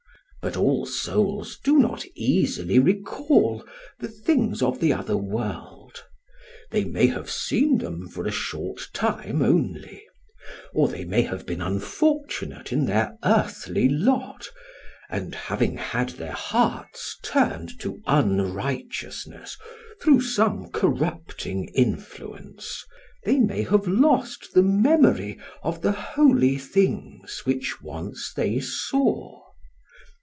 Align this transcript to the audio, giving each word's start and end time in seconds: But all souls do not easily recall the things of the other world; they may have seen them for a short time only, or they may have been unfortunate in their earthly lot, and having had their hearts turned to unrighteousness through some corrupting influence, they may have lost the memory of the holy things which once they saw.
But 0.43 0.57
all 0.57 0.87
souls 0.87 1.59
do 1.63 1.77
not 1.77 2.03
easily 2.15 2.79
recall 2.79 3.63
the 3.99 4.07
things 4.07 4.63
of 4.63 4.79
the 4.79 4.91
other 4.91 5.15
world; 5.15 6.03
they 6.71 6.83
may 6.83 7.05
have 7.05 7.29
seen 7.29 7.77
them 7.77 8.07
for 8.09 8.25
a 8.25 8.31
short 8.31 8.89
time 8.91 9.43
only, 9.43 10.03
or 10.73 10.87
they 10.87 11.05
may 11.05 11.21
have 11.21 11.45
been 11.45 11.61
unfortunate 11.61 12.71
in 12.73 12.85
their 12.87 13.19
earthly 13.23 13.87
lot, 13.87 14.47
and 15.11 15.35
having 15.35 15.77
had 15.77 16.09
their 16.09 16.31
hearts 16.31 17.19
turned 17.21 17.79
to 17.81 18.01
unrighteousness 18.07 19.55
through 20.01 20.21
some 20.21 20.71
corrupting 20.71 21.67
influence, 21.75 22.83
they 23.25 23.37
may 23.37 23.61
have 23.61 23.87
lost 23.87 24.55
the 24.55 24.63
memory 24.63 25.37
of 25.61 25.83
the 25.83 25.91
holy 25.91 26.57
things 26.57 27.41
which 27.45 27.79
once 27.83 28.33
they 28.35 28.59
saw. 28.59 29.37